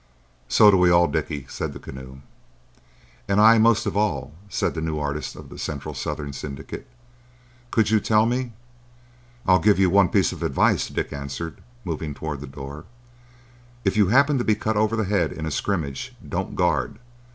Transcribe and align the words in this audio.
"So 0.47 0.71
do 0.71 0.77
we 0.77 0.89
all, 0.89 1.07
Dickie," 1.07 1.45
said 1.47 1.73
the 1.73 1.79
Keneu. 1.79 2.21
"And 3.27 3.39
I 3.39 3.59
most 3.59 3.85
of 3.85 3.95
all," 3.95 4.33
said 4.49 4.73
the 4.73 4.81
new 4.81 4.97
artist 4.97 5.35
of 5.35 5.49
the 5.49 5.59
Central 5.59 5.93
Southern 5.93 6.33
Syndicate. 6.33 6.87
"Could 7.69 7.91
you 7.91 7.99
tell 7.99 8.25
me——" 8.25 8.51
"I'll 9.45 9.59
give 9.59 9.77
you 9.77 9.91
one 9.91 10.09
piece 10.09 10.31
of 10.31 10.41
advice," 10.41 10.87
Dick 10.89 11.13
answered, 11.13 11.61
moving 11.85 12.15
towards 12.15 12.41
the 12.41 12.47
door. 12.47 12.85
"If 13.85 13.95
you 13.95 14.07
happen 14.07 14.39
to 14.39 14.43
be 14.43 14.55
cut 14.55 14.75
over 14.75 14.95
the 14.95 15.05
head 15.05 15.31
in 15.31 15.45
a 15.45 15.51
scrimmage, 15.51 16.15
don't 16.27 16.55
guard. 16.55 16.97